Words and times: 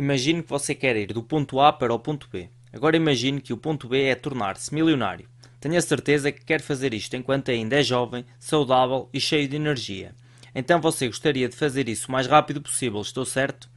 Imagine 0.00 0.42
que 0.42 0.48
você 0.48 0.74
quer 0.74 0.96
ir 0.96 1.12
do 1.12 1.22
ponto 1.22 1.60
A 1.60 1.70
para 1.70 1.92
o 1.92 1.98
ponto 1.98 2.26
B. 2.32 2.48
Agora 2.72 2.96
imagine 2.96 3.38
que 3.38 3.52
o 3.52 3.56
ponto 3.58 3.86
B 3.86 4.04
é 4.04 4.14
tornar-se 4.14 4.74
milionário. 4.74 5.28
Tenho 5.60 5.76
a 5.76 5.82
certeza 5.82 6.32
que 6.32 6.42
quer 6.42 6.62
fazer 6.62 6.94
isto 6.94 7.16
enquanto 7.16 7.50
ainda 7.50 7.78
é 7.78 7.82
jovem, 7.82 8.24
saudável 8.38 9.10
e 9.12 9.20
cheio 9.20 9.46
de 9.46 9.56
energia. 9.56 10.14
Então 10.54 10.80
você 10.80 11.06
gostaria 11.06 11.50
de 11.50 11.54
fazer 11.54 11.86
isso 11.86 12.08
o 12.08 12.12
mais 12.12 12.26
rápido 12.26 12.62
possível, 12.62 12.98
estou 13.02 13.26
certo? 13.26 13.68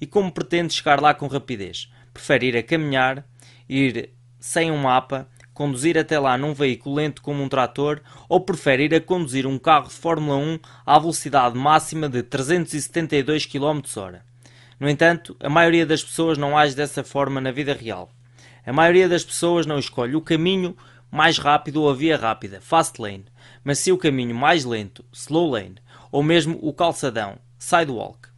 E 0.00 0.06
como 0.06 0.32
pretende 0.32 0.72
chegar 0.72 0.98
lá 0.98 1.12
com 1.12 1.26
rapidez? 1.26 1.92
Prefere 2.10 2.46
ir 2.46 2.56
a 2.56 2.62
caminhar, 2.62 3.28
ir 3.68 4.14
sem 4.40 4.70
um 4.70 4.78
mapa, 4.78 5.28
conduzir 5.52 5.98
até 5.98 6.18
lá 6.18 6.38
num 6.38 6.54
veículo 6.54 6.94
lento 6.94 7.20
como 7.20 7.42
um 7.42 7.50
trator 7.50 8.00
ou 8.30 8.40
prefere 8.40 8.84
ir 8.84 8.94
a 8.94 9.00
conduzir 9.02 9.46
um 9.46 9.58
carro 9.58 9.88
de 9.88 9.94
Fórmula 9.94 10.38
1 10.38 10.58
à 10.86 10.98
velocidade 10.98 11.58
máxima 11.58 12.08
de 12.08 12.22
372 12.22 13.44
km/h? 13.44 14.24
No 14.78 14.88
entanto, 14.88 15.34
a 15.40 15.48
maioria 15.48 15.86
das 15.86 16.04
pessoas 16.04 16.36
não 16.36 16.56
age 16.56 16.74
dessa 16.74 17.02
forma 17.02 17.40
na 17.40 17.50
vida 17.50 17.72
real. 17.72 18.10
A 18.64 18.72
maioria 18.72 19.08
das 19.08 19.24
pessoas 19.24 19.64
não 19.64 19.78
escolhe 19.78 20.14
o 20.16 20.20
caminho 20.20 20.76
mais 21.10 21.38
rápido 21.38 21.82
ou 21.82 21.90
a 21.90 21.94
via 21.94 22.16
rápida, 22.16 22.60
fast 22.60 23.00
lane, 23.00 23.24
mas 23.64 23.78
sim 23.78 23.92
o 23.92 23.98
caminho 23.98 24.34
mais 24.34 24.64
lento, 24.64 25.04
slow 25.12 25.50
lane, 25.50 25.76
ou 26.12 26.22
mesmo 26.22 26.58
o 26.60 26.72
calçadão, 26.74 27.38
sidewalk. 27.58 28.28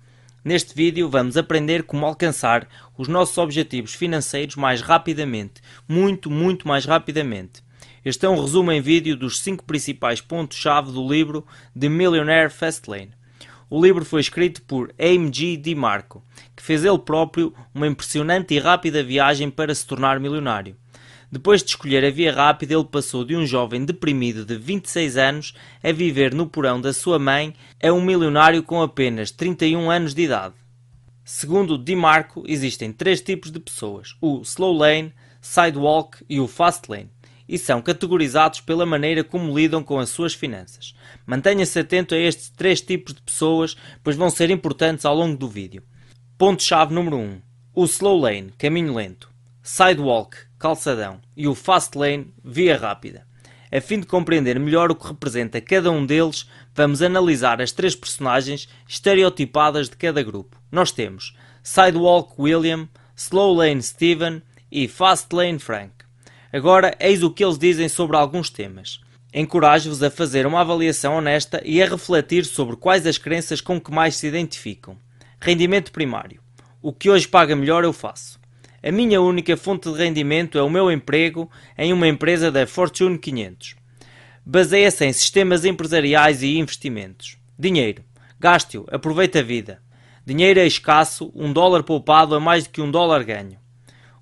Neste 0.45 0.75
vídeo 0.75 1.09
vamos 1.09 1.37
aprender 1.37 1.83
como 1.83 2.07
alcançar 2.07 2.69
os 2.97 3.09
nossos 3.09 3.37
objetivos 3.37 3.95
financeiros 3.95 4.55
mais 4.55 4.81
rapidamente, 4.81 5.61
muito, 5.89 6.31
muito 6.31 6.69
mais 6.69 6.85
rapidamente. 6.85 7.63
Este 8.05 8.27
é 8.27 8.29
um 8.29 8.41
resumo 8.41 8.71
em 8.71 8.81
vídeo 8.81 9.17
dos 9.17 9.41
5 9.41 9.65
principais 9.65 10.21
pontos-chave 10.21 10.93
do 10.93 11.07
livro 11.07 11.45
The 11.79 11.89
Millionaire 11.89 12.51
Fastlane. 12.51 13.18
O 13.71 13.83
livro 13.83 14.03
foi 14.03 14.23
escrito 14.23 14.63
por 14.63 14.95
A.M.G. 14.99 15.59
DiMarco, 15.59 16.25
que 16.57 16.63
fez 16.63 16.85
ele 16.85 16.99
próprio 16.99 17.53
uma 17.75 17.87
impressionante 17.87 18.55
e 18.55 18.59
rápida 18.59 19.03
viagem 19.03 19.51
para 19.51 19.75
se 19.75 19.87
tornar 19.87 20.19
milionário. 20.19 20.75
Depois 21.31 21.63
de 21.63 21.69
escolher 21.69 22.03
a 22.03 22.11
via 22.11 22.33
rápida, 22.33 22.73
ele 22.73 22.85
passou 22.85 23.23
de 23.23 23.37
um 23.37 23.45
jovem 23.45 23.85
deprimido 23.85 24.47
de 24.47 24.57
26 24.57 25.19
anos 25.19 25.55
a 25.85 25.93
viver 25.93 26.35
no 26.35 26.47
porão 26.47 26.81
da 26.81 26.95
sua 26.95 27.19
mãe 27.19 27.55
a 27.83 27.93
um 27.93 28.01
milionário 28.01 28.63
com 28.63 28.81
apenas 28.81 29.31
31 29.31 29.91
anos 29.91 30.15
de 30.15 30.23
idade. 30.23 30.55
Segundo 31.23 31.77
DiMarco, 31.77 32.45
existem 32.47 32.91
três 32.91 33.21
tipos 33.21 33.51
de 33.51 33.61
pessoas: 33.61 34.17
o 34.19 34.41
slow 34.41 34.73
lane, 34.73 35.13
sidewalk 35.43 36.25
e 36.27 36.41
o 36.41 36.49
fast 36.49 36.91
lane, 36.91 37.11
e 37.49 37.57
são 37.57 37.81
categorizados 37.81 38.61
pela 38.61 38.85
maneira 38.85 39.25
como 39.25 39.57
lidam 39.57 39.83
com 39.83 39.99
as 39.99 40.11
suas 40.11 40.35
finanças. 40.35 40.95
Mantenha-se 41.27 41.79
atento 41.79 42.15
a 42.15 42.19
estes 42.19 42.51
três 42.51 42.81
tipos 42.81 43.15
de 43.15 43.23
pessoas, 43.23 43.77
pois 44.05 44.17
vão 44.17 44.29
ser 44.29 44.51
importantes 44.51 45.05
ao 45.05 45.15
longo 45.15 45.37
do 45.37 45.49
vídeo. 45.49 45.83
Ponto-chave 46.37 46.93
número 46.93 47.17
1: 47.17 47.41
o 47.75 47.85
slow 47.85 48.19
lane, 48.19 48.53
caminho 48.59 48.95
lento, 48.95 49.31
sidewalk, 49.63 50.37
calçadão, 50.59 51.21
e 51.37 51.49
o 51.49 51.55
fast 51.55 51.97
lane, 51.97 52.33
via 52.45 52.77
rápida. 52.77 53.27
A 53.71 53.81
fim 53.81 54.01
de 54.01 54.07
compreender 54.07 54.59
melhor 54.59 54.91
o 54.91 54.95
que 54.95 55.07
representa 55.07 55.61
cada 55.61 55.91
um 55.91 56.05
deles, 56.05 56.49
vamos 56.75 57.03
analisar 57.03 57.61
as 57.61 57.71
três 57.71 57.95
personagens 57.95 58.69
estereotipadas 58.89 59.91
de 59.91 59.97
cada 59.97 60.23
grupo. 60.23 60.57
Nós 60.73 60.91
temos 60.91 61.37
Sidewalk 61.63 62.33
William, 62.39 62.89
Slow 63.15 63.55
Lane 63.55 63.83
Steven 63.83 64.43
e 64.73 64.89
Fast 64.89 65.35
Lane 65.35 65.59
Frank. 65.59 65.98
Agora, 66.51 66.97
eis 66.99 67.23
o 67.23 67.31
que 67.31 67.45
eles 67.45 67.59
dizem 67.59 67.91
sobre 67.91 68.17
alguns 68.17 68.49
temas. 68.49 69.01
Encorajo-vos 69.35 70.03
a 70.03 70.11
fazer 70.11 70.47
uma 70.47 70.63
avaliação 70.63 71.17
honesta 71.17 71.61
e 71.63 71.83
a 71.83 71.87
refletir 71.87 72.47
sobre 72.47 72.75
quais 72.75 73.07
as 73.07 73.19
crenças 73.19 73.61
com 73.61 73.79
que 73.79 73.91
mais 73.91 74.17
se 74.17 74.27
identificam. 74.27 74.97
Rendimento 75.39 75.93
primário. 75.93 76.41
O 76.81 76.91
que 76.91 77.11
hoje 77.11 77.29
paga 77.29 77.55
melhor 77.55 77.85
eu 77.85 77.93
faço. 77.93 78.41
A 78.83 78.91
minha 78.91 79.21
única 79.21 79.59
fonte 79.59 79.93
de 79.93 79.99
rendimento 79.99 80.57
é 80.57 80.63
o 80.63 80.71
meu 80.71 80.91
emprego 80.91 81.51
em 81.77 81.93
uma 81.93 82.09
empresa 82.09 82.51
da 82.51 82.67
Fortune 82.67 83.19
500. 83.19 83.77
Baseia-se 84.47 85.05
em 85.05 85.13
sistemas 85.13 85.67
empresariais 85.67 86.43
e 86.43 86.57
investimentos. 86.57 87.37
Dinheiro. 87.59 88.03
Gaste-o, 88.41 88.87
aproveite 88.91 89.37
a 89.37 89.43
vida. 89.43 89.83
Dinheiro 90.25 90.61
é 90.61 90.67
escasso, 90.67 91.31
um 91.35 91.53
dólar 91.53 91.83
poupado 91.83 92.35
é 92.35 92.39
mais 92.39 92.65
do 92.65 92.71
que 92.71 92.81
um 92.81 92.91
dólar 92.91 93.23
ganho. 93.23 93.59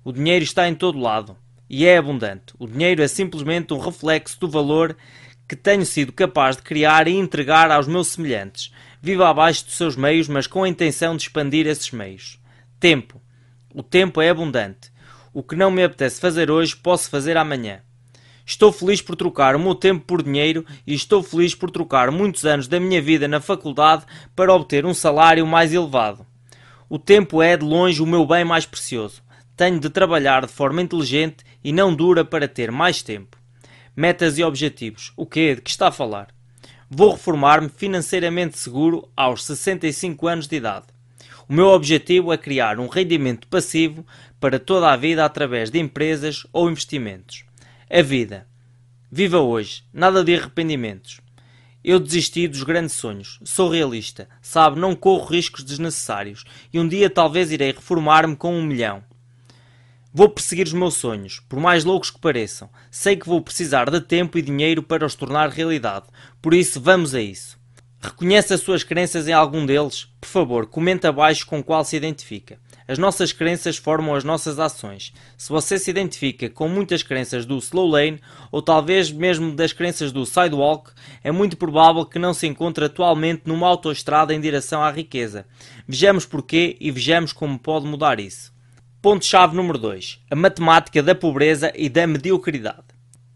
O 0.03 0.11
dinheiro 0.11 0.43
está 0.43 0.67
em 0.67 0.75
todo 0.75 0.99
lado 0.99 1.37
e 1.69 1.85
é 1.85 1.97
abundante. 1.97 2.53
O 2.57 2.67
dinheiro 2.67 3.01
é 3.01 3.07
simplesmente 3.07 3.73
um 3.73 3.79
reflexo 3.79 4.39
do 4.39 4.49
valor 4.49 4.95
que 5.47 5.55
tenho 5.55 5.85
sido 5.85 6.11
capaz 6.11 6.57
de 6.57 6.63
criar 6.63 7.07
e 7.07 7.15
entregar 7.15 7.71
aos 7.71 7.87
meus 7.87 8.09
semelhantes. 8.09 8.71
Viva 9.01 9.29
abaixo 9.29 9.65
dos 9.65 9.75
seus 9.75 9.95
meios, 9.95 10.27
mas 10.27 10.47
com 10.47 10.63
a 10.63 10.69
intenção 10.69 11.15
de 11.15 11.23
expandir 11.23 11.65
esses 11.67 11.91
meios. 11.91 12.39
Tempo. 12.79 13.21
O 13.73 13.81
tempo 13.81 14.21
é 14.21 14.29
abundante. 14.29 14.91
O 15.33 15.43
que 15.43 15.55
não 15.55 15.71
me 15.71 15.83
apetece 15.83 16.19
fazer 16.19 16.49
hoje, 16.51 16.75
posso 16.75 17.09
fazer 17.09 17.37
amanhã. 17.37 17.81
Estou 18.45 18.71
feliz 18.71 19.01
por 19.01 19.15
trocar 19.15 19.55
o 19.55 19.59
meu 19.59 19.75
tempo 19.75 20.05
por 20.05 20.23
dinheiro 20.23 20.65
e 20.85 20.93
estou 20.93 21.21
feliz 21.21 21.53
por 21.53 21.69
trocar 21.69 22.11
muitos 22.11 22.45
anos 22.45 22.67
da 22.67 22.79
minha 22.79 23.01
vida 23.01 23.27
na 23.27 23.41
faculdade 23.41 24.05
para 24.35 24.53
obter 24.53 24.85
um 24.85 24.93
salário 24.93 25.45
mais 25.45 25.73
elevado. 25.73 26.25
O 26.89 26.97
tempo 26.97 27.41
é, 27.41 27.57
de 27.57 27.65
longe, 27.65 28.01
o 28.01 28.05
meu 28.05 28.25
bem 28.25 28.45
mais 28.45 28.65
precioso. 28.65 29.21
Tenho 29.57 29.79
de 29.79 29.89
trabalhar 29.89 30.45
de 30.45 30.53
forma 30.53 30.83
inteligente 30.83 31.43
e 31.63 31.73
não 31.73 31.95
dura 31.95 32.23
para 32.23 32.47
ter 32.47 32.71
mais 32.71 33.01
tempo. 33.01 33.35
Metas 33.95 34.37
e 34.37 34.43
objetivos. 34.43 35.11
O 35.17 35.25
quê? 35.25 35.55
De 35.55 35.61
que 35.61 35.71
está 35.71 35.87
a 35.87 35.91
falar? 35.91 36.27
Vou 36.87 37.13
reformar-me 37.13 37.67
financeiramente 37.67 38.55
seguro 38.55 39.09
aos 39.17 39.43
65 39.43 40.27
anos 40.27 40.47
de 40.47 40.57
idade. 40.57 40.85
O 41.49 41.53
meu 41.53 41.69
objetivo 41.69 42.31
é 42.31 42.37
criar 42.37 42.79
um 42.79 42.87
rendimento 42.87 43.47
passivo 43.47 44.05
para 44.39 44.59
toda 44.59 44.91
a 44.91 44.95
vida 44.95 45.25
através 45.25 45.71
de 45.71 45.79
empresas 45.79 46.45
ou 46.53 46.69
investimentos. 46.69 47.43
A 47.89 48.03
vida. 48.03 48.45
Viva 49.11 49.39
hoje, 49.39 49.83
nada 49.91 50.23
de 50.23 50.35
arrependimentos. 50.35 51.19
Eu 51.83 51.99
desisti 51.99 52.47
dos 52.47 52.61
grandes 52.61 52.93
sonhos, 52.93 53.39
sou 53.43 53.71
realista, 53.71 54.29
sabe, 54.39 54.79
não 54.79 54.95
corro 54.95 55.25
riscos 55.25 55.63
desnecessários 55.63 56.43
e 56.71 56.79
um 56.79 56.87
dia 56.87 57.09
talvez 57.09 57.51
irei 57.51 57.71
reformar-me 57.71 58.35
com 58.35 58.53
um 58.53 58.63
milhão. 58.63 59.03
Vou 60.13 60.29
perseguir 60.29 60.65
os 60.65 60.73
meus 60.73 60.95
sonhos, 60.95 61.41
por 61.47 61.59
mais 61.59 61.83
loucos 61.83 62.09
que 62.09 62.19
pareçam. 62.19 62.69
Sei 62.89 63.15
que 63.15 63.27
vou 63.27 63.41
precisar 63.41 63.89
de 63.89 64.01
tempo 64.01 64.37
e 64.37 64.41
dinheiro 64.41 64.81
para 64.81 65.05
os 65.05 65.15
tornar 65.15 65.49
realidade, 65.49 66.07
por 66.41 66.53
isso 66.53 66.81
vamos 66.81 67.13
a 67.13 67.21
isso. 67.21 67.57
Reconhece 67.99 68.53
as 68.53 68.61
suas 68.61 68.83
crenças 68.83 69.27
em 69.27 69.33
algum 69.33 69.65
deles? 69.65 70.07
Por 70.21 70.27
favor, 70.27 70.67
comente 70.67 71.07
abaixo 71.07 71.45
com 71.45 71.63
qual 71.63 71.83
se 71.83 71.95
identifica. 71.95 72.59
As 72.87 72.97
nossas 72.97 73.33
crenças 73.33 73.75
formam 73.75 74.15
as 74.15 74.23
nossas 74.23 74.59
ações. 74.59 75.11
Se 75.35 75.49
você 75.49 75.77
se 75.77 75.89
identifica 75.89 76.49
com 76.49 76.69
muitas 76.69 77.03
crenças 77.03 77.45
do 77.45 77.57
slow 77.57 77.87
lane 77.87 78.21
ou 78.49 78.61
talvez 78.61 79.11
mesmo 79.11 79.53
das 79.53 79.73
crenças 79.73 80.11
do 80.11 80.25
sidewalk, 80.25 80.91
é 81.23 81.31
muito 81.31 81.57
provável 81.57 82.05
que 82.05 82.17
não 82.17 82.33
se 82.33 82.47
encontre 82.47 82.85
atualmente 82.85 83.41
numa 83.45 83.67
autoestrada 83.67 84.33
em 84.33 84.39
direção 84.39 84.81
à 84.81 84.89
riqueza. 84.89 85.45
Vejamos 85.85 86.25
porquê 86.25 86.77
e 86.79 86.91
vejamos 86.91 87.33
como 87.33 87.59
pode 87.59 87.85
mudar 87.85 88.19
isso. 88.19 88.55
Ponto-chave 88.99 89.55
número 89.55 89.77
2: 89.77 90.21
a 90.31 90.35
matemática 90.35 91.03
da 91.03 91.13
pobreza 91.13 91.71
e 91.75 91.87
da 91.87 92.07
mediocridade. 92.07 92.83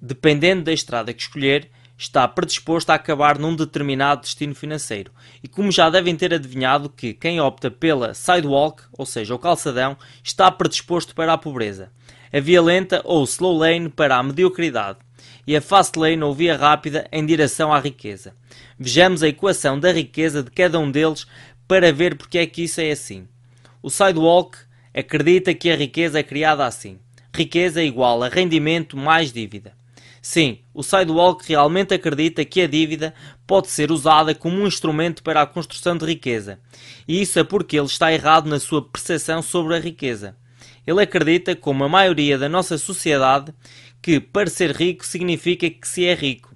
Dependendo 0.01 0.63
da 0.63 0.73
estrada 0.73 1.13
que 1.13 1.21
escolher, 1.21 1.69
está 1.95 2.27
predisposto 2.27 2.91
a 2.91 2.95
acabar 2.95 3.37
num 3.37 3.55
determinado 3.55 4.21
destino 4.21 4.55
financeiro. 4.55 5.11
E 5.43 5.47
como 5.47 5.71
já 5.71 5.87
devem 5.87 6.15
ter 6.15 6.33
adivinhado 6.33 6.89
que 6.89 7.13
quem 7.13 7.39
opta 7.39 7.69
pela 7.69 8.15
sidewalk, 8.15 8.81
ou 8.91 9.05
seja, 9.05 9.35
o 9.35 9.39
calçadão, 9.39 9.95
está 10.23 10.49
predisposto 10.49 11.13
para 11.13 11.31
a 11.31 11.37
pobreza. 11.37 11.91
A 12.33 12.39
via 12.39 12.59
lenta 12.59 12.99
ou 13.05 13.23
slow 13.23 13.55
lane 13.55 13.87
para 13.87 14.17
a 14.17 14.23
mediocridade 14.23 14.97
e 15.45 15.55
a 15.55 15.61
fast 15.61 15.97
lane 15.99 16.23
ou 16.23 16.33
via 16.33 16.57
rápida 16.57 17.07
em 17.11 17.23
direção 17.23 17.71
à 17.71 17.79
riqueza. 17.79 18.33
Vejamos 18.79 19.21
a 19.21 19.27
equação 19.27 19.79
da 19.79 19.91
riqueza 19.91 20.41
de 20.41 20.49
cada 20.49 20.79
um 20.79 20.89
deles 20.89 21.27
para 21.67 21.93
ver 21.93 22.17
porque 22.17 22.39
é 22.39 22.47
que 22.47 22.63
isso 22.63 22.81
é 22.81 22.89
assim. 22.89 23.27
O 23.83 23.91
sidewalk 23.91 24.57
acredita 24.93 25.53
que 25.53 25.69
a 25.69 25.75
riqueza 25.75 26.19
é 26.19 26.23
criada 26.23 26.65
assim. 26.65 26.99
Riqueza 27.33 27.83
igual 27.83 28.23
a 28.23 28.27
rendimento 28.27 28.97
mais 28.97 29.31
dívida. 29.31 29.73
Sim, 30.21 30.59
o 30.71 30.83
Sidewalk 30.83 31.43
realmente 31.47 31.95
acredita 31.95 32.45
que 32.45 32.61
a 32.61 32.67
dívida 32.67 33.13
pode 33.47 33.69
ser 33.69 33.91
usada 33.91 34.35
como 34.35 34.57
um 34.57 34.67
instrumento 34.67 35.23
para 35.23 35.41
a 35.41 35.47
construção 35.47 35.97
de 35.97 36.05
riqueza. 36.05 36.59
E 37.07 37.21
isso 37.21 37.39
é 37.39 37.43
porque 37.43 37.77
ele 37.77 37.87
está 37.87 38.13
errado 38.13 38.47
na 38.47 38.59
sua 38.59 38.83
percepção 38.83 39.41
sobre 39.41 39.75
a 39.75 39.79
riqueza. 39.79 40.35
Ele 40.85 41.01
acredita, 41.01 41.55
como 41.55 41.83
a 41.83 41.89
maioria 41.89 42.37
da 42.37 42.47
nossa 42.47 42.77
sociedade, 42.77 43.51
que 44.01 44.19
para 44.19 44.49
ser 44.49 44.75
rico 44.75 45.05
significa 45.05 45.69
que 45.69 45.87
se 45.87 46.05
é 46.05 46.13
rico. 46.13 46.50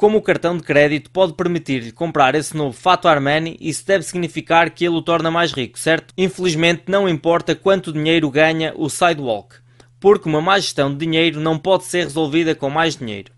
Como 0.00 0.16
o 0.16 0.22
cartão 0.22 0.56
de 0.56 0.62
crédito 0.62 1.10
pode 1.10 1.34
permitir-lhe 1.34 1.92
comprar 1.92 2.34
esse 2.34 2.56
novo 2.56 2.72
fato 2.72 3.06
Armani, 3.06 3.58
isso 3.60 3.86
deve 3.86 4.02
significar 4.02 4.70
que 4.70 4.82
ele 4.82 4.94
o 4.96 5.02
torna 5.02 5.30
mais 5.30 5.52
rico, 5.52 5.78
certo? 5.78 6.14
Infelizmente, 6.16 6.84
não 6.86 7.06
importa 7.06 7.54
quanto 7.54 7.92
dinheiro 7.92 8.30
ganha 8.30 8.72
o 8.74 8.88
Sidewalk 8.88 9.56
porque 10.00 10.26
uma 10.26 10.40
má 10.40 10.58
gestão 10.58 10.90
de 10.90 10.96
dinheiro 10.96 11.38
não 11.38 11.58
pode 11.58 11.84
ser 11.84 12.04
resolvida 12.04 12.54
com 12.54 12.70
mais 12.70 12.96
dinheiro. 12.96 13.30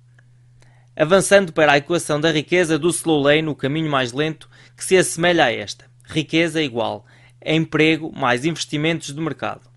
Avançando 0.95 1.53
para 1.53 1.73
a 1.73 1.79
equação 1.79 2.21
da 2.21 2.31
riqueza 2.31 2.79
do 2.79 2.91
slow 2.91 3.21
lane, 3.21 3.49
o 3.49 3.57
caminho 3.57 3.91
mais 3.91 4.13
lento, 4.13 4.49
que 4.77 4.85
se 4.85 4.97
assemelha 4.97 5.47
a 5.47 5.53
esta. 5.53 5.87
Riqueza 6.05 6.63
igual 6.63 7.05
emprego 7.45 8.13
mais 8.15 8.45
investimentos 8.45 9.13
de 9.13 9.21
mercado. 9.21 9.73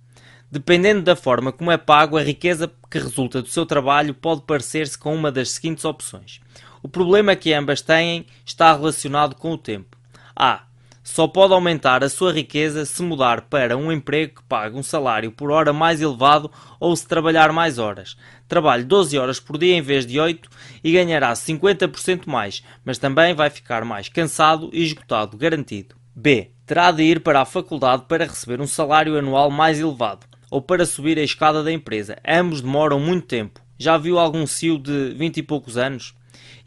Dependendo 0.52 1.02
da 1.02 1.16
forma 1.16 1.52
como 1.52 1.72
é 1.72 1.78
pago, 1.78 2.16
a 2.16 2.22
riqueza 2.22 2.72
que 2.92 3.00
resulta 3.00 3.42
do 3.42 3.50
seu 3.50 3.66
trabalho 3.66 4.14
pode 4.14 4.44
parecer-se 4.44 4.96
com 4.96 5.16
uma 5.16 5.32
das 5.32 5.50
seguintes 5.50 5.84
opções. 5.84 6.40
O 6.86 6.88
problema 6.88 7.36
que 7.36 7.52
ambas 7.52 7.82
têm 7.82 8.28
está 8.46 8.72
relacionado 8.72 9.34
com 9.34 9.54
o 9.54 9.58
tempo. 9.58 9.98
A. 10.36 10.68
Só 11.02 11.28
pode 11.28 11.52
aumentar 11.52 12.04
a 12.04 12.10
sua 12.10 12.32
riqueza 12.32 12.86
se 12.86 13.02
mudar 13.02 13.42
para 13.42 13.76
um 13.76 13.92
emprego 13.92 14.36
que 14.36 14.44
pague 14.44 14.78
um 14.78 14.84
salário 14.84 15.32
por 15.32 15.50
hora 15.50 15.74
mais 15.74 16.00
elevado 16.00 16.52
ou 16.80 16.96
se 16.96 17.08
trabalhar 17.08 17.52
mais 17.52 17.80
horas. 17.80 18.16
Trabalhe 18.48 18.84
12 18.84 19.18
horas 19.18 19.40
por 19.40 19.58
dia 19.58 19.76
em 19.76 19.82
vez 19.82 20.06
de 20.06 20.20
8 20.20 20.48
e 20.84 20.92
ganhará 20.92 21.34
50% 21.34 22.28
mais, 22.28 22.62
mas 22.86 23.00
também 23.00 23.34
vai 23.34 23.50
ficar 23.50 23.84
mais 23.84 24.08
cansado 24.08 24.70
e 24.72 24.84
esgotado, 24.84 25.36
garantido. 25.36 25.96
B. 26.16 26.52
Terá 26.68 26.92
de 26.92 27.02
ir 27.02 27.22
para 27.22 27.42
a 27.42 27.46
faculdade 27.46 28.04
para 28.08 28.26
receber 28.26 28.62
um 28.62 28.68
salário 28.68 29.18
anual 29.18 29.50
mais 29.50 29.80
elevado 29.80 30.28
ou 30.52 30.62
para 30.62 30.86
subir 30.86 31.18
a 31.18 31.24
escada 31.24 31.64
da 31.64 31.72
empresa. 31.72 32.16
Ambos 32.24 32.62
demoram 32.62 33.00
muito 33.00 33.26
tempo. 33.26 33.60
Já 33.76 33.98
viu 33.98 34.20
algum 34.20 34.46
CEO 34.46 34.78
de 34.78 35.16
20 35.16 35.38
e 35.38 35.42
poucos 35.42 35.78
anos? 35.78 36.14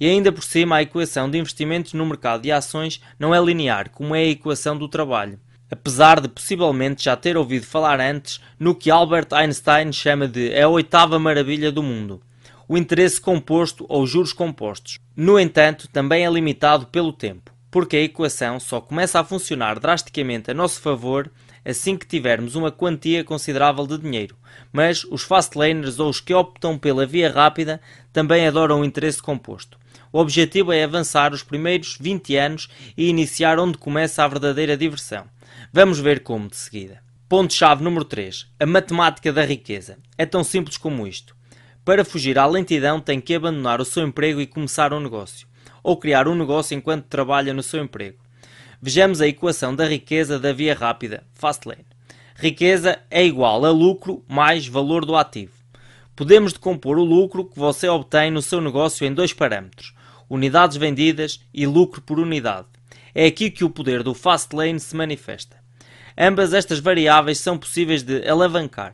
E 0.00 0.08
ainda 0.08 0.30
por 0.30 0.44
cima, 0.44 0.76
a 0.76 0.82
equação 0.82 1.28
de 1.28 1.38
investimentos 1.38 1.92
no 1.92 2.06
mercado 2.06 2.42
de 2.42 2.52
ações 2.52 3.00
não 3.18 3.34
é 3.34 3.40
linear, 3.40 3.90
como 3.90 4.14
é 4.14 4.20
a 4.20 4.28
equação 4.28 4.76
do 4.76 4.88
trabalho. 4.88 5.40
Apesar 5.70 6.20
de 6.20 6.28
possivelmente 6.28 7.04
já 7.04 7.16
ter 7.16 7.36
ouvido 7.36 7.66
falar 7.66 8.00
antes 8.00 8.40
no 8.58 8.74
que 8.74 8.90
Albert 8.90 9.28
Einstein 9.32 9.92
chama 9.92 10.26
de 10.26 10.58
a 10.58 10.68
oitava 10.68 11.18
maravilha 11.18 11.70
do 11.70 11.82
mundo, 11.82 12.22
o 12.68 12.78
interesse 12.78 13.20
composto 13.20 13.84
ou 13.88 14.06
juros 14.06 14.32
compostos. 14.32 14.98
No 15.16 15.38
entanto, 15.38 15.88
também 15.88 16.24
é 16.24 16.30
limitado 16.30 16.86
pelo 16.86 17.12
tempo, 17.12 17.52
porque 17.70 17.96
a 17.96 18.02
equação 18.02 18.60
só 18.60 18.80
começa 18.80 19.18
a 19.18 19.24
funcionar 19.24 19.78
drasticamente 19.78 20.50
a 20.50 20.54
nosso 20.54 20.80
favor 20.80 21.30
assim 21.64 21.96
que 21.96 22.06
tivermos 22.06 22.54
uma 22.54 22.72
quantia 22.72 23.24
considerável 23.24 23.86
de 23.86 23.98
dinheiro. 23.98 24.36
Mas 24.72 25.04
os 25.04 25.22
fastlaners 25.22 25.98
ou 25.98 26.08
os 26.08 26.20
que 26.20 26.34
optam 26.34 26.78
pela 26.78 27.06
via 27.06 27.30
rápida 27.30 27.80
também 28.12 28.46
adoram 28.46 28.80
o 28.80 28.84
interesse 28.84 29.22
composto. 29.22 29.78
O 30.12 30.18
objetivo 30.18 30.72
é 30.72 30.82
avançar 30.82 31.32
os 31.32 31.42
primeiros 31.42 31.96
20 32.00 32.36
anos 32.36 32.68
e 32.96 33.08
iniciar 33.08 33.58
onde 33.58 33.76
começa 33.76 34.24
a 34.24 34.28
verdadeira 34.28 34.76
diversão. 34.76 35.26
Vamos 35.72 36.00
ver 36.00 36.20
como 36.20 36.48
de 36.48 36.56
seguida. 36.56 37.02
Ponto-chave 37.28 37.84
número 37.84 38.06
3. 38.06 38.46
A 38.58 38.64
matemática 38.64 39.30
da 39.30 39.44
riqueza. 39.44 39.98
É 40.16 40.24
tão 40.24 40.42
simples 40.42 40.78
como 40.78 41.06
isto. 41.06 41.36
Para 41.84 42.04
fugir 42.04 42.38
à 42.38 42.46
lentidão, 42.46 43.00
tem 43.00 43.20
que 43.20 43.34
abandonar 43.34 43.80
o 43.80 43.84
seu 43.84 44.06
emprego 44.06 44.40
e 44.40 44.46
começar 44.46 44.94
um 44.94 45.00
negócio. 45.00 45.46
Ou 45.82 45.96
criar 45.96 46.26
um 46.26 46.34
negócio 46.34 46.74
enquanto 46.74 47.04
trabalha 47.04 47.52
no 47.52 47.62
seu 47.62 47.82
emprego. 47.82 48.18
Vejamos 48.80 49.20
a 49.20 49.26
equação 49.26 49.74
da 49.74 49.84
riqueza 49.88 50.38
da 50.38 50.52
via 50.52 50.72
rápida, 50.72 51.24
Fastlane. 51.34 51.84
Riqueza 52.36 52.96
é 53.10 53.26
igual 53.26 53.64
a 53.64 53.70
lucro 53.70 54.22
mais 54.28 54.68
valor 54.68 55.04
do 55.04 55.16
ativo. 55.16 55.52
Podemos 56.14 56.52
decompor 56.52 56.96
o 56.96 57.02
lucro 57.02 57.44
que 57.44 57.58
você 57.58 57.88
obtém 57.88 58.30
no 58.30 58.40
seu 58.40 58.60
negócio 58.60 59.04
em 59.04 59.12
dois 59.12 59.32
parâmetros: 59.32 59.92
unidades 60.30 60.76
vendidas 60.76 61.40
e 61.52 61.66
lucro 61.66 62.00
por 62.00 62.20
unidade. 62.20 62.68
É 63.12 63.26
aqui 63.26 63.50
que 63.50 63.64
o 63.64 63.70
poder 63.70 64.04
do 64.04 64.14
Fastlane 64.14 64.78
se 64.78 64.94
manifesta. 64.94 65.56
Ambas 66.16 66.52
estas 66.52 66.78
variáveis 66.78 67.40
são 67.40 67.58
possíveis 67.58 68.04
de 68.04 68.28
alavancar. 68.28 68.92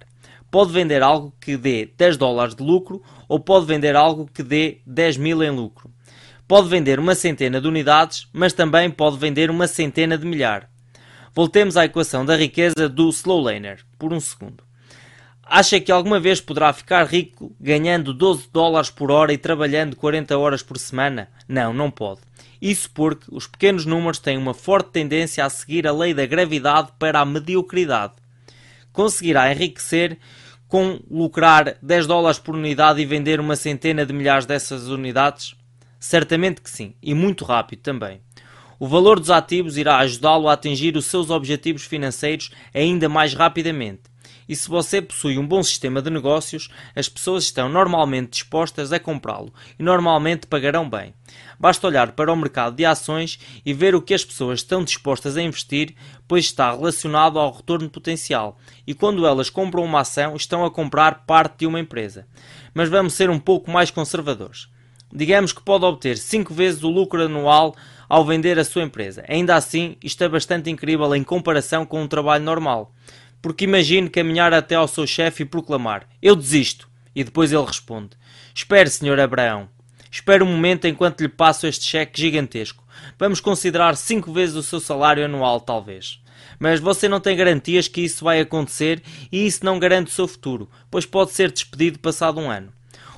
Pode 0.51 0.73
vender 0.73 1.03
algo 1.03 1.35
que 1.39 1.59
dê 1.59 1.91
10 1.99 2.17
dólares 2.17 2.55
de 2.55 2.63
lucro 2.63 3.03
ou 3.29 3.39
pode 3.39 3.67
vender 3.67 3.95
algo 3.97 4.31
que 4.33 4.43
dê 4.43 4.79
10 4.87 5.19
mil 5.19 5.43
em 5.43 5.51
lucro. 5.51 5.91
Pode 6.47 6.69
vender 6.69 6.99
uma 6.99 7.15
centena 7.15 7.59
de 7.59 7.67
unidades, 7.67 8.29
mas 8.31 8.53
também 8.53 8.91
pode 8.91 9.17
vender 9.17 9.51
uma 9.51 9.67
centena 9.67 10.19
de 10.19 10.27
milhar. 10.27 10.69
Voltemos 11.35 11.77
à 11.77 11.87
equação 11.87 12.25
da 12.25 12.37
riqueza 12.37 12.87
do 12.89 13.09
Slowlaner, 13.09 13.85
por 13.99 14.13
um 14.13 14.21
segundo. 14.21 14.63
Acha 15.43 15.81
que 15.81 15.91
alguma 15.91 16.21
vez 16.21 16.41
poderá 16.41 16.73
ficar 16.73 17.05
rico 17.07 17.55
ganhando 17.59 18.13
12 18.13 18.49
dólares 18.53 18.91
por 18.91 19.11
hora 19.11 19.33
e 19.33 19.39
trabalhando 19.39 19.97
40 19.97 20.37
horas 20.39 20.63
por 20.63 20.79
semana? 20.79 21.29
Não, 21.49 21.73
não 21.73 21.91
pode. 21.91 22.21
Isso 22.61 22.91
porque 22.93 23.27
os 23.31 23.47
pequenos 23.47 23.87
números 23.87 24.19
têm 24.19 24.37
uma 24.37 24.55
forte 24.55 24.91
tendência 24.91 25.45
a 25.45 25.51
seguir 25.51 25.87
a 25.87 25.93
lei 25.93 26.13
da 26.13 26.27
gravidade 26.27 26.93
para 26.99 27.21
a 27.21 27.25
mediocridade. 27.25 28.15
Conseguirá 28.93 29.51
enriquecer 29.51 30.19
com 30.69 31.01
lucrar 31.11 31.77
10 31.83 32.07
dólares 32.07 32.39
por 32.39 32.55
unidade 32.55 33.01
e 33.01 33.07
vender 33.07 33.41
uma 33.41 33.57
centena 33.57 34.05
de 34.05 34.13
milhares 34.13 34.47
dessas 34.47 34.89
unidades? 34.89 35.55
Certamente 36.05 36.61
que 36.61 36.69
sim, 36.69 36.95
e 37.03 37.15
muito 37.15 37.47
rápido 37.47 37.81
também. 37.81 38.21
O 38.79 38.87
valor 38.87 39.19
dos 39.19 39.31
ativos 39.31 39.79
irá 39.79 39.97
ajudá-lo 39.97 40.51
a 40.51 40.53
atingir 40.53 40.99
os 40.99 41.07
seus 41.07 41.31
objetivos 41.31 41.85
financeiros 41.85 42.51
ainda 42.75 43.09
mais 43.09 43.33
rapidamente. 43.33 44.03
E 44.47 44.55
se 44.55 44.69
você 44.69 45.01
possui 45.01 45.39
um 45.39 45.47
bom 45.47 45.63
sistema 45.63 46.03
de 46.03 46.11
negócios, 46.11 46.69
as 46.95 47.09
pessoas 47.09 47.45
estão 47.45 47.71
normalmente 47.71 48.33
dispostas 48.33 48.93
a 48.93 49.01
comprá-lo 49.01 49.51
e 49.79 49.83
normalmente 49.83 50.47
pagarão 50.47 50.91
bem. 50.91 51.15
Basta 51.59 51.87
olhar 51.87 52.13
para 52.13 52.31
o 52.31 52.37
mercado 52.37 52.77
de 52.77 52.85
ações 52.85 53.39
e 53.65 53.73
ver 53.73 53.95
o 53.95 54.03
que 54.03 54.13
as 54.13 54.27
pessoas 54.27 54.61
estão 54.61 54.85
dispostas 54.85 55.39
a 55.39 55.43
investir, 55.43 55.95
pois 56.29 56.45
está 56.45 56.71
relacionado 56.71 57.39
ao 57.39 57.51
retorno 57.51 57.89
potencial. 57.89 58.59
E 58.87 58.93
quando 58.93 59.27
elas 59.27 59.49
compram 59.49 59.83
uma 59.83 60.01
ação, 60.01 60.37
estão 60.37 60.67
a 60.67 60.71
comprar 60.71 61.25
parte 61.25 61.61
de 61.61 61.67
uma 61.67 61.81
empresa. 61.81 62.27
Mas 62.75 62.91
vamos 62.91 63.15
ser 63.15 63.31
um 63.31 63.39
pouco 63.39 63.71
mais 63.71 63.91
conservadores 63.91 64.69
digamos 65.15 65.53
que 65.53 65.63
pode 65.63 65.85
obter 65.85 66.19
5 66.19 66.53
vezes 66.53 66.83
o 66.83 66.91
lucro 66.91 67.23
anual 67.23 67.77
ao 68.09 68.25
vender 68.25 68.59
a 68.59 68.65
sua 68.65 68.83
empresa. 68.83 69.25
Ainda 69.29 69.55
assim, 69.55 69.97
isto 70.03 70.23
é 70.25 70.29
bastante 70.29 70.69
incrível 70.69 71.15
em 71.15 71.23
comparação 71.23 71.87
com 71.87 72.03
um 72.03 72.09
trabalho 72.09 72.45
normal. 72.45 72.93
Porque 73.41 73.65
imagine 73.65 74.09
caminhar 74.09 74.53
até 74.53 74.75
ao 74.75 74.89
seu 74.89 75.07
chefe 75.07 75.43
e 75.43 75.47
proclamar: 75.47 76.09
Eu 76.21 76.35
desisto. 76.35 76.89
E 77.15 77.23
depois 77.23 77.53
ele 77.53 77.65
responde: 77.65 78.11
Espere, 78.55 78.91
Sr. 78.91 79.21
Abraão. 79.21 79.69
Espere 80.11 80.43
um 80.43 80.47
momento 80.47 80.87
enquanto 80.87 81.21
lhe 81.21 81.29
passo 81.29 81.67
este 81.67 81.85
cheque 81.85 82.21
gigantesco. 82.21 82.85
Vamos 83.19 83.41
considerar 83.41 83.97
5 83.97 84.33
vezes 84.33 84.57
o 84.57 84.63
seu 84.63 84.81
salário 84.81 85.25
anual, 85.25 85.61
talvez. 85.61 86.21
Mas 86.59 86.81
você 86.81 87.09
não 87.09 87.21
tem 87.21 87.37
garantias 87.37 87.89
que 87.89 88.01
isso 88.01 88.25
vai 88.25 88.41
acontecer 88.41 89.03
e 89.31 89.47
isso 89.47 89.65
não 89.65 89.79
garante 89.79 90.11
o 90.11 90.15
seu 90.15 90.29
futuro, 90.29 90.71
pois 90.91 91.05
pode 91.05 91.33
ser 91.33 91.51
despedido 91.51 91.99
passado 91.99 92.41
um 92.41 92.49
ano. 92.49 92.73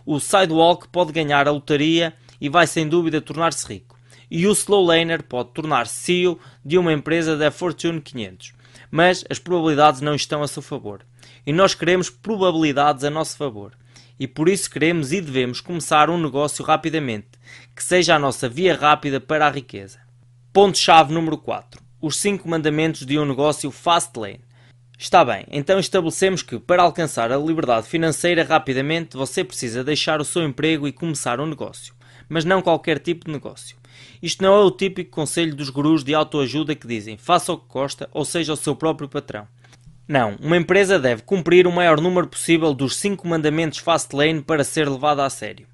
O 0.07 0.21
Sidewalk 0.21 0.87
pode 0.87 1.13
ganhar 1.13 1.49
a 1.49 1.51
lotaria 1.51 2.15
e 2.41 2.49
vai 2.49 2.65
sem 2.65 2.89
dúvida 2.89 3.21
tornar-se 3.21 3.67
rico. 3.67 3.99
E 4.31 4.47
o 4.47 4.53
Slow 4.53 4.85
Laner 4.85 5.25
pode 5.25 5.51
tornar-se 5.51 5.95
CEO 5.95 6.39
de 6.65 6.79
uma 6.79 6.93
empresa 6.93 7.37
da 7.37 7.51
Fortune 7.51 8.01
500. 8.01 8.53
Mas 8.89 9.25
as 9.29 9.41
probabilidades 9.41 10.01
não 10.01 10.15
estão 10.15 10.45
a 10.45 10.49
seu 10.49 10.63
favor. 10.63 11.05
E 11.45 11.53
nós 11.53 11.75
queremos 11.75 12.09
probabilidades 12.09 13.03
a 13.03 13.11
nosso 13.11 13.37
favor. 13.37 13.73
E 14.19 14.29
por 14.29 14.49
isso 14.49 14.71
queremos 14.71 15.13
e 15.13 15.21
devemos 15.21 15.61
começar 15.61 16.09
um 16.09 16.23
negócio 16.23 16.65
rapidamente, 16.65 17.31
que 17.75 17.83
seja 17.83 18.15
a 18.15 18.19
nossa 18.19 18.49
via 18.49 18.77
rápida 18.77 19.21
para 19.21 19.47
a 19.49 19.51
riqueza. 19.51 19.99
Ponto-chave 20.53 21.13
número 21.13 21.37
4. 21.37 21.83
Os 22.01 22.17
5 22.19 22.49
mandamentos 22.49 23.05
de 23.05 23.19
um 23.19 23.25
negócio 23.25 23.73
fast 23.73 24.17
lane. 24.17 24.41
Está 24.99 25.23
bem, 25.23 25.45
então 25.51 25.79
estabelecemos 25.79 26.43
que 26.43 26.59
para 26.59 26.83
alcançar 26.83 27.31
a 27.31 27.37
liberdade 27.37 27.87
financeira 27.87 28.43
rapidamente 28.43 29.15
você 29.15 29.45
precisa 29.45 29.85
deixar 29.85 30.23
o 30.23 30.25
seu 30.25 30.43
emprego 30.43 30.89
e 30.89 30.93
começar 30.93 31.39
um 31.39 31.45
negócio, 31.45 31.95
mas 32.31 32.47
não 32.47 32.63
qualquer 32.63 32.99
tipo 32.99 33.27
de 33.27 33.33
negócio. 33.33 33.77
Isto 34.23 34.43
não 34.43 34.55
é 34.55 34.61
o 34.61 34.71
típico 34.71 35.11
conselho 35.11 35.55
dos 35.55 35.69
gurus 35.69 36.03
de 36.03 36.15
autoajuda 36.15 36.75
que 36.75 36.87
dizem 36.87 37.19
faça 37.19 37.53
o 37.53 37.59
que 37.59 37.69
gosta 37.69 38.09
ou 38.11 38.25
seja 38.25 38.55
o 38.55 38.57
seu 38.57 38.75
próprio 38.75 39.07
patrão. 39.07 39.47
Não, 40.09 40.35
uma 40.41 40.57
empresa 40.57 40.99
deve 40.99 41.23
cumprir 41.23 41.67
o 41.67 41.73
maior 41.73 42.01
número 42.01 42.27
possível 42.27 42.73
dos 42.73 42.97
5 42.97 43.29
mandamentos 43.29 43.81
fast 43.81 44.17
lane 44.17 44.41
para 44.41 44.65
ser 44.65 44.89
levada 44.89 45.27
a 45.27 45.29
sério. 45.29 45.67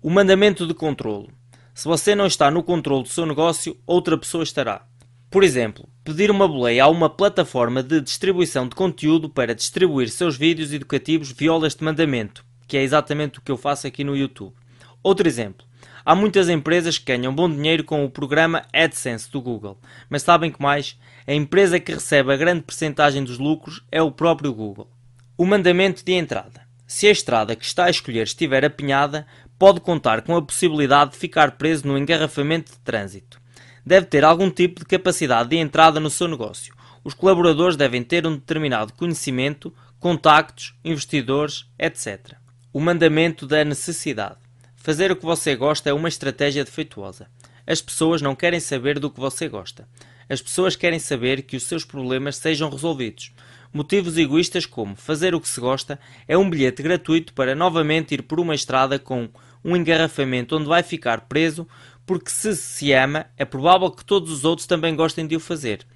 O 0.00 0.08
mandamento 0.08 0.66
de 0.66 0.72
controlo. 0.72 1.28
Se 1.74 1.86
você 1.86 2.14
não 2.14 2.26
está 2.26 2.50
no 2.50 2.62
controle 2.62 3.02
do 3.02 3.08
seu 3.10 3.26
negócio, 3.26 3.76
outra 3.86 4.16
pessoa 4.16 4.44
estará. 4.44 4.86
Por 5.32 5.42
exemplo, 5.42 5.88
pedir 6.04 6.30
uma 6.30 6.46
boleia 6.46 6.84
a 6.84 6.88
uma 6.88 7.08
plataforma 7.08 7.82
de 7.82 8.02
distribuição 8.02 8.68
de 8.68 8.74
conteúdo 8.74 9.30
para 9.30 9.54
distribuir 9.54 10.10
seus 10.10 10.36
vídeos 10.36 10.74
educativos 10.74 11.32
viola 11.32 11.66
este 11.66 11.82
mandamento, 11.82 12.44
que 12.68 12.76
é 12.76 12.82
exatamente 12.82 13.38
o 13.38 13.40
que 13.40 13.50
eu 13.50 13.56
faço 13.56 13.86
aqui 13.86 14.04
no 14.04 14.14
YouTube. 14.14 14.54
Outro 15.02 15.26
exemplo. 15.26 15.64
Há 16.04 16.14
muitas 16.14 16.50
empresas 16.50 16.98
que 16.98 17.06
ganham 17.06 17.34
bom 17.34 17.48
dinheiro 17.48 17.82
com 17.82 18.04
o 18.04 18.10
programa 18.10 18.66
AdSense 18.74 19.32
do 19.32 19.40
Google, 19.40 19.78
mas 20.10 20.22
sabem 20.22 20.50
que 20.50 20.60
mais? 20.60 20.98
A 21.26 21.32
empresa 21.32 21.80
que 21.80 21.94
recebe 21.94 22.30
a 22.30 22.36
grande 22.36 22.64
percentagem 22.64 23.24
dos 23.24 23.38
lucros 23.38 23.82
é 23.90 24.02
o 24.02 24.12
próprio 24.12 24.52
Google. 24.52 24.90
O 25.38 25.46
mandamento 25.46 26.04
de 26.04 26.12
entrada. 26.12 26.60
Se 26.86 27.06
a 27.06 27.10
estrada 27.10 27.56
que 27.56 27.64
está 27.64 27.86
a 27.86 27.90
escolher 27.90 28.24
estiver 28.24 28.66
apinhada, 28.66 29.26
pode 29.58 29.80
contar 29.80 30.20
com 30.20 30.36
a 30.36 30.42
possibilidade 30.42 31.12
de 31.12 31.16
ficar 31.16 31.52
preso 31.52 31.88
no 31.88 31.96
engarrafamento 31.96 32.72
de 32.72 32.78
trânsito 32.80 33.40
deve 33.84 34.06
ter 34.06 34.24
algum 34.24 34.50
tipo 34.50 34.80
de 34.80 34.86
capacidade 34.86 35.50
de 35.50 35.56
entrada 35.56 35.98
no 35.98 36.10
seu 36.10 36.28
negócio. 36.28 36.74
Os 37.04 37.14
colaboradores 37.14 37.76
devem 37.76 38.02
ter 38.02 38.26
um 38.26 38.34
determinado 38.34 38.92
conhecimento, 38.92 39.74
contactos, 39.98 40.74
investidores, 40.84 41.66
etc. 41.78 42.34
O 42.72 42.80
mandamento 42.80 43.46
da 43.46 43.64
necessidade. 43.64 44.36
Fazer 44.76 45.12
o 45.12 45.16
que 45.16 45.24
você 45.24 45.54
gosta 45.54 45.90
é 45.90 45.92
uma 45.92 46.08
estratégia 46.08 46.64
defeituosa. 46.64 47.28
As 47.66 47.80
pessoas 47.80 48.20
não 48.20 48.34
querem 48.34 48.60
saber 48.60 48.98
do 48.98 49.10
que 49.10 49.20
você 49.20 49.48
gosta. 49.48 49.86
As 50.28 50.40
pessoas 50.40 50.74
querem 50.74 50.98
saber 50.98 51.42
que 51.42 51.56
os 51.56 51.64
seus 51.64 51.84
problemas 51.84 52.36
sejam 52.36 52.70
resolvidos. 52.70 53.32
Motivos 53.74 54.18
egoístas 54.18 54.66
como 54.66 54.94
fazer 54.94 55.34
o 55.34 55.40
que 55.40 55.48
se 55.48 55.58
gosta 55.58 55.98
é 56.28 56.36
um 56.36 56.50
bilhete 56.50 56.82
gratuito 56.82 57.32
para 57.32 57.54
novamente 57.54 58.12
ir 58.12 58.22
por 58.22 58.38
uma 58.38 58.54
estrada 58.54 58.98
com 58.98 59.30
um 59.64 59.74
engarrafamento 59.74 60.56
onde 60.56 60.66
vai 60.66 60.82
ficar 60.82 61.22
preso, 61.22 61.66
porque 62.04 62.30
se 62.30 62.54
se 62.54 62.92
ama, 62.92 63.24
é 63.34 63.46
provável 63.46 63.90
que 63.90 64.04
todos 64.04 64.30
os 64.30 64.44
outros 64.44 64.66
também 64.66 64.94
gostem 64.94 65.26
de 65.26 65.36
o 65.36 65.40
fazer. 65.40 65.86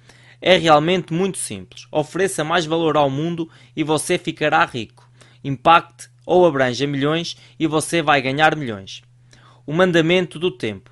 É 0.41 0.57
realmente 0.57 1.13
muito 1.13 1.37
simples. 1.37 1.85
Ofereça 1.91 2.43
mais 2.43 2.65
valor 2.65 2.97
ao 2.97 3.11
mundo 3.11 3.47
e 3.75 3.83
você 3.83 4.17
ficará 4.17 4.65
rico. 4.65 5.07
Impacte 5.43 6.09
ou 6.25 6.47
abranja 6.47 6.87
milhões 6.87 7.37
e 7.59 7.67
você 7.67 8.01
vai 8.01 8.21
ganhar 8.23 8.55
milhões. 8.55 9.03
O 9.67 9.73
mandamento 9.73 10.39
do 10.39 10.49
tempo. 10.49 10.89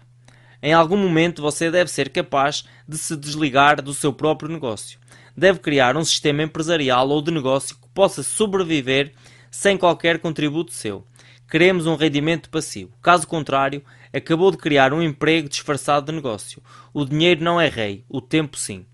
Em 0.62 0.74
algum 0.74 0.98
momento 0.98 1.42
você 1.42 1.72
deve 1.72 1.90
ser 1.90 2.10
capaz 2.10 2.64
de 2.88 2.98
se 2.98 3.16
desligar 3.16 3.82
do 3.82 3.94
seu 3.94 4.14
próprio 4.14 4.50
negócio. 4.50 5.00
Deve 5.36 5.60
criar 5.60 5.98
um 5.98 6.06
sistema 6.06 6.44
empresarial 6.44 7.10
ou 7.10 7.22
de 7.22 7.32
negócio 7.32 7.76
que 7.76 7.88
possa 7.94 8.24
sobreviver 8.24 9.14
sem 9.52 9.78
qualquer 9.78 10.20
contributo 10.20 10.74
seu. 10.74 11.06
Queremos 11.50 11.86
um 11.86 11.96
rendimento 11.96 12.50
passivo. 12.50 12.92
Caso 13.02 13.28
contrário, 13.28 13.84
acabou 14.12 14.50
de 14.52 14.58
criar 14.58 14.94
um 14.94 15.02
emprego 15.02 15.48
disfarçado 15.50 16.08
de 16.08 16.12
negócio. 16.12 16.62
O 16.94 17.06
dinheiro 17.06 17.44
não 17.44 17.60
é 17.60 17.68
rei, 17.68 18.04
o 18.10 18.20
tempo 18.20 18.58
sim. 18.58 18.86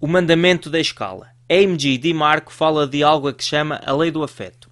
O 0.00 0.06
mandamento 0.06 0.70
da 0.70 0.78
escala. 0.78 1.28
AMG 1.48 1.98
Di 1.98 2.12
Marco 2.12 2.52
fala 2.52 2.86
de 2.86 3.02
algo 3.02 3.28
a 3.28 3.32
que 3.32 3.44
chama 3.44 3.80
a 3.84 3.92
lei 3.92 4.10
do 4.10 4.22
afeto. 4.22 4.70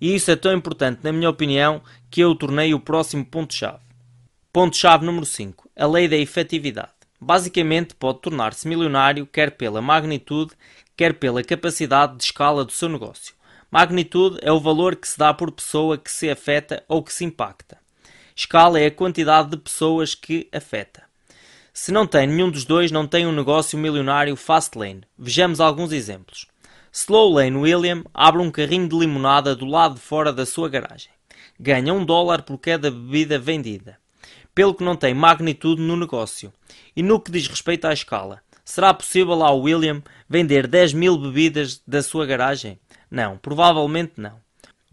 E 0.00 0.14
isso 0.14 0.30
é 0.30 0.36
tão 0.36 0.52
importante, 0.52 1.00
na 1.02 1.12
minha 1.12 1.30
opinião, 1.30 1.80
que 2.10 2.20
eu 2.20 2.30
o 2.30 2.34
tornei 2.34 2.74
o 2.74 2.80
próximo 2.80 3.24
ponto-chave. 3.24 3.78
Ponto-chave 4.52 5.04
número 5.04 5.26
5. 5.26 5.70
A 5.76 5.86
lei 5.86 6.08
da 6.08 6.16
efetividade. 6.16 6.93
Basicamente, 7.24 7.94
pode 7.94 8.20
tornar-se 8.20 8.68
milionário 8.68 9.26
quer 9.26 9.52
pela 9.52 9.80
magnitude, 9.80 10.52
quer 10.94 11.14
pela 11.14 11.42
capacidade 11.42 12.18
de 12.18 12.24
escala 12.24 12.66
do 12.66 12.70
seu 12.70 12.86
negócio. 12.86 13.34
Magnitude 13.70 14.36
é 14.42 14.52
o 14.52 14.60
valor 14.60 14.94
que 14.94 15.08
se 15.08 15.18
dá 15.18 15.32
por 15.32 15.50
pessoa 15.50 15.96
que 15.96 16.12
se 16.12 16.28
afeta 16.28 16.84
ou 16.86 17.02
que 17.02 17.10
se 17.10 17.24
impacta. 17.24 17.78
Escala 18.36 18.78
é 18.78 18.86
a 18.86 18.90
quantidade 18.90 19.48
de 19.48 19.56
pessoas 19.56 20.14
que 20.14 20.50
afeta. 20.52 21.02
Se 21.72 21.90
não 21.90 22.06
tem 22.06 22.26
nenhum 22.26 22.50
dos 22.50 22.66
dois, 22.66 22.90
não 22.90 23.06
tem 23.06 23.26
um 23.26 23.32
negócio 23.32 23.78
milionário 23.78 24.36
fast 24.36 24.76
lane. 24.76 25.00
Vejamos 25.16 25.62
alguns 25.62 25.92
exemplos. 25.92 26.46
Slow 26.92 27.32
Lane 27.32 27.56
William 27.56 28.04
abre 28.12 28.42
um 28.42 28.50
carrinho 28.50 28.86
de 28.86 28.98
limonada 28.98 29.56
do 29.56 29.64
lado 29.64 29.94
de 29.94 30.00
fora 30.02 30.30
da 30.30 30.44
sua 30.44 30.68
garagem. 30.68 31.10
Ganha 31.58 31.94
um 31.94 32.04
dólar 32.04 32.42
por 32.42 32.58
cada 32.58 32.90
bebida 32.90 33.38
vendida. 33.38 34.03
Pelo 34.54 34.74
que 34.74 34.84
não 34.84 34.96
tem 34.96 35.14
magnitude 35.14 35.82
no 35.82 35.96
negócio. 35.96 36.52
E 36.94 37.02
no 37.02 37.20
que 37.20 37.30
diz 37.30 37.48
respeito 37.48 37.86
à 37.86 37.92
escala, 37.92 38.40
será 38.64 38.94
possível 38.94 39.42
ao 39.42 39.60
William 39.60 40.02
vender 40.28 40.66
10 40.66 40.92
mil 40.92 41.18
bebidas 41.18 41.82
da 41.86 42.02
sua 42.02 42.26
garagem? 42.26 42.78
Não, 43.10 43.36
provavelmente 43.36 44.12
não. 44.16 44.42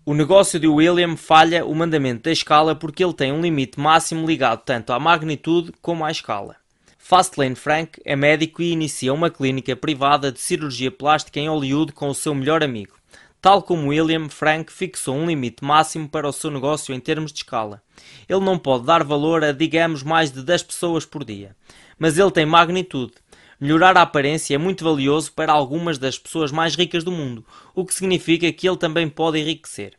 O 0.04 0.14
negócio 0.14 0.60
de 0.60 0.68
William 0.68 1.16
falha 1.16 1.64
o 1.64 1.76
mandamento 1.76 2.24
da 2.24 2.32
escala 2.32 2.76
porque 2.76 3.04
ele 3.04 3.14
tem 3.14 3.32
um 3.32 3.42
limite 3.42 3.80
máximo 3.80 4.26
ligado 4.26 4.64
tanto 4.66 4.92
à 4.92 5.00
magnitude 5.00 5.72
como 5.82 6.04
à 6.04 6.10
escala. 6.10 6.56
Fastlane 6.98 7.56
Frank 7.56 8.02
é 8.06 8.16
médico 8.16 8.62
e 8.62 8.72
inicia 8.72 9.14
uma 9.14 9.30
clínica 9.30 9.76
privada 9.76 10.32
de 10.32 10.40
cirurgia 10.40 10.90
plástica 10.90 11.40
em 11.40 11.50
Hollywood 11.50 11.92
com 11.92 12.08
o 12.08 12.16
seu 12.16 12.34
melhor 12.34 12.64
amigo. 12.64 13.01
Tal 13.42 13.64
como 13.64 13.88
William, 13.88 14.30
Frank 14.30 14.72
fixou 14.72 15.16
um 15.16 15.26
limite 15.26 15.66
máximo 15.66 16.08
para 16.08 16.28
o 16.28 16.32
seu 16.32 16.52
negócio 16.52 16.94
em 16.94 17.00
termos 17.00 17.34
de 17.34 17.40
escala. 17.40 17.82
Ele 18.30 18.40
não 18.40 18.56
pode 18.56 18.86
dar 18.86 19.04
valor 19.04 19.44
a, 19.44 19.52
digamos, 19.52 20.04
mais 20.04 20.32
de 20.32 20.44
10 20.44 20.62
pessoas 20.62 21.08
por 21.08 21.26
dia. 21.26 21.56
Mas 21.98 22.20
ele 22.20 22.30
tem 22.30 22.46
magnitude. 22.46 23.14
Melhorar 23.60 23.98
a 23.98 24.04
aparência 24.04 24.54
é 24.54 24.60
muito 24.60 24.84
valioso 24.84 25.32
para 25.32 25.52
algumas 25.52 25.98
das 25.98 26.20
pessoas 26.20 26.52
mais 26.52 26.76
ricas 26.76 27.04
do 27.04 27.12
mundo, 27.12 27.44
o 27.74 27.84
que 27.84 27.96
significa 27.96 28.52
que 28.52 28.70
ele 28.70 28.78
também 28.78 29.10
pode 29.10 29.40
enriquecer. 29.40 29.94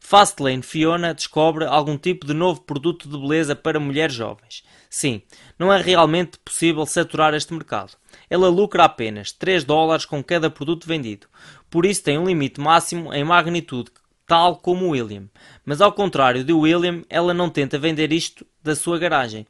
Fastlane 0.00 0.62
Fiona 0.62 1.14
descobre 1.14 1.64
algum 1.64 1.96
tipo 1.96 2.26
de 2.26 2.34
novo 2.34 2.62
produto 2.62 3.08
de 3.08 3.16
beleza 3.16 3.54
para 3.54 3.78
mulheres 3.78 4.14
jovens. 4.14 4.64
Sim, 4.88 5.22
não 5.56 5.72
é 5.72 5.80
realmente 5.80 6.36
possível 6.44 6.84
saturar 6.84 7.32
este 7.32 7.52
mercado. 7.54 7.92
Ela 8.28 8.48
lucra 8.48 8.84
apenas 8.84 9.30
3 9.30 9.62
dólares 9.62 10.04
com 10.04 10.24
cada 10.24 10.50
produto 10.50 10.88
vendido, 10.88 11.28
por 11.70 11.86
isso 11.86 12.02
tem 12.02 12.18
um 12.18 12.26
limite 12.26 12.60
máximo 12.60 13.14
em 13.14 13.22
magnitude, 13.22 13.92
tal 14.26 14.56
como 14.56 14.88
William. 14.88 15.28
Mas 15.64 15.80
ao 15.80 15.92
contrário 15.92 16.42
de 16.42 16.52
William, 16.52 17.02
ela 17.08 17.32
não 17.32 17.48
tenta 17.48 17.78
vender 17.78 18.12
isto 18.12 18.44
da 18.62 18.74
sua 18.74 18.98
garagem. 18.98 19.46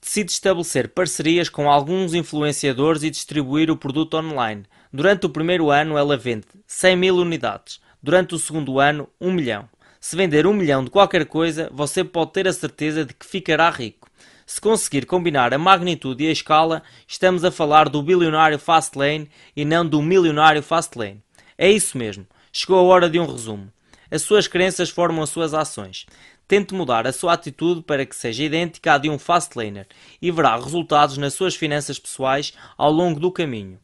Decide 0.00 0.32
estabelecer 0.32 0.88
parcerias 0.88 1.50
com 1.50 1.70
alguns 1.70 2.14
influenciadores 2.14 3.02
e 3.02 3.10
distribuir 3.10 3.70
o 3.70 3.76
produto 3.76 4.16
online. 4.16 4.64
Durante 4.90 5.26
o 5.26 5.30
primeiro 5.30 5.70
ano, 5.70 5.98
ela 5.98 6.16
vende 6.16 6.46
100 6.66 6.96
mil 6.96 7.16
unidades. 7.16 7.80
Durante 8.02 8.34
o 8.34 8.38
segundo 8.38 8.80
ano, 8.80 9.06
1 9.20 9.30
milhão. 9.30 9.68
Se 10.02 10.16
vender 10.16 10.46
um 10.46 10.54
milhão 10.54 10.82
de 10.82 10.90
qualquer 10.90 11.26
coisa, 11.26 11.68
você 11.70 12.02
pode 12.02 12.32
ter 12.32 12.48
a 12.48 12.52
certeza 12.54 13.04
de 13.04 13.12
que 13.12 13.26
ficará 13.26 13.68
rico. 13.68 14.08
Se 14.46 14.58
conseguir 14.58 15.04
combinar 15.04 15.52
a 15.52 15.58
magnitude 15.58 16.24
e 16.24 16.28
a 16.28 16.32
escala, 16.32 16.82
estamos 17.06 17.44
a 17.44 17.50
falar 17.50 17.86
do 17.90 18.02
bilionário 18.02 18.58
Fastlane 18.58 19.30
e 19.54 19.62
não 19.62 19.86
do 19.86 20.00
milionário 20.00 20.62
Fastlane. 20.62 21.22
É 21.56 21.70
isso 21.70 21.98
mesmo. 21.98 22.26
Chegou 22.50 22.78
a 22.78 22.82
hora 22.82 23.10
de 23.10 23.20
um 23.20 23.26
resumo. 23.26 23.70
As 24.10 24.22
suas 24.22 24.48
crenças 24.48 24.88
formam 24.88 25.22
as 25.22 25.28
suas 25.28 25.52
ações. 25.52 26.06
Tente 26.48 26.72
mudar 26.72 27.06
a 27.06 27.12
sua 27.12 27.34
atitude 27.34 27.82
para 27.82 28.06
que 28.06 28.16
seja 28.16 28.42
idêntica 28.42 28.94
à 28.94 28.98
de 28.98 29.10
um 29.10 29.18
Fastlaner 29.18 29.86
e 30.20 30.30
verá 30.30 30.56
resultados 30.56 31.18
nas 31.18 31.34
suas 31.34 31.54
finanças 31.54 31.98
pessoais 31.98 32.54
ao 32.78 32.90
longo 32.90 33.20
do 33.20 33.30
caminho. 33.30 33.78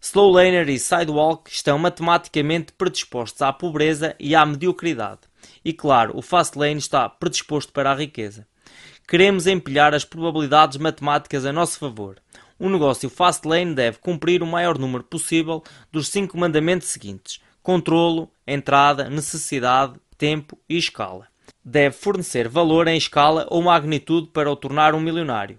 Slowlaner 0.00 0.68
e 0.68 0.78
Sidewalk 0.78 1.50
estão 1.50 1.78
matematicamente 1.78 2.72
predispostos 2.72 3.42
à 3.42 3.52
pobreza 3.52 4.14
e 4.20 4.34
à 4.34 4.44
mediocridade. 4.44 5.20
E 5.66 5.72
claro, 5.72 6.16
o 6.16 6.22
Fastlane 6.22 6.78
está 6.78 7.08
predisposto 7.08 7.72
para 7.72 7.90
a 7.90 7.94
riqueza. 7.96 8.46
Queremos 9.04 9.48
empilhar 9.48 9.94
as 9.94 10.04
probabilidades 10.04 10.76
matemáticas 10.76 11.44
a 11.44 11.52
nosso 11.52 11.80
favor. 11.80 12.22
Um 12.60 12.70
negócio 12.70 13.10
Fastlane 13.10 13.74
deve 13.74 13.98
cumprir 13.98 14.44
o 14.44 14.46
maior 14.46 14.78
número 14.78 15.02
possível 15.02 15.64
dos 15.90 16.06
cinco 16.06 16.38
mandamentos 16.38 16.86
seguintes: 16.86 17.40
controlo, 17.64 18.30
entrada, 18.46 19.10
necessidade, 19.10 19.94
tempo 20.16 20.56
e 20.68 20.78
escala. 20.78 21.26
Deve 21.64 21.96
fornecer 21.96 22.48
valor 22.48 22.86
em 22.86 22.96
escala 22.96 23.44
ou 23.50 23.60
magnitude 23.60 24.28
para 24.28 24.48
o 24.48 24.54
tornar 24.54 24.94
um 24.94 25.00
milionário. 25.00 25.58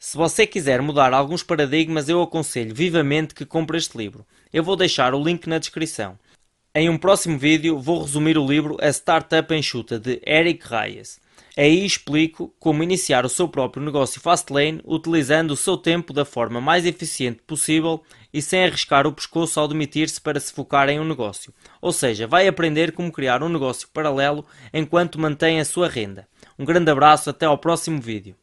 Se 0.00 0.16
você 0.16 0.48
quiser 0.48 0.82
mudar 0.82 1.14
alguns 1.14 1.44
paradigmas, 1.44 2.08
eu 2.08 2.20
aconselho 2.20 2.74
vivamente 2.74 3.36
que 3.36 3.46
compre 3.46 3.78
este 3.78 3.96
livro. 3.96 4.26
Eu 4.52 4.64
vou 4.64 4.74
deixar 4.74 5.14
o 5.14 5.22
link 5.22 5.48
na 5.48 5.58
descrição. 5.58 6.18
Em 6.78 6.90
um 6.90 6.98
próximo 6.98 7.38
vídeo 7.38 7.80
vou 7.80 8.02
resumir 8.02 8.36
o 8.36 8.46
livro 8.46 8.76
A 8.82 8.88
Startup 8.90 9.54
Enxuta 9.54 9.98
de 9.98 10.20
Eric 10.26 10.68
Reyes. 10.68 11.18
Aí 11.56 11.86
explico 11.86 12.54
como 12.60 12.82
iniciar 12.82 13.24
o 13.24 13.30
seu 13.30 13.48
próprio 13.48 13.82
negócio 13.82 14.20
Fastlane 14.20 14.82
utilizando 14.84 15.52
o 15.52 15.56
seu 15.56 15.78
tempo 15.78 16.12
da 16.12 16.26
forma 16.26 16.60
mais 16.60 16.84
eficiente 16.84 17.40
possível 17.46 18.02
e 18.30 18.42
sem 18.42 18.62
arriscar 18.62 19.06
o 19.06 19.12
pescoço 19.12 19.58
ao 19.58 19.66
demitir-se 19.66 20.20
para 20.20 20.38
se 20.38 20.52
focar 20.52 20.90
em 20.90 21.00
um 21.00 21.08
negócio. 21.08 21.50
Ou 21.80 21.92
seja, 21.92 22.26
vai 22.26 22.46
aprender 22.46 22.92
como 22.92 23.10
criar 23.10 23.42
um 23.42 23.48
negócio 23.48 23.88
paralelo 23.88 24.44
enquanto 24.70 25.18
mantém 25.18 25.58
a 25.58 25.64
sua 25.64 25.88
renda. 25.88 26.28
Um 26.58 26.64
grande 26.66 26.90
abraço, 26.90 27.30
até 27.30 27.46
ao 27.46 27.56
próximo 27.56 27.98
vídeo. 27.98 28.36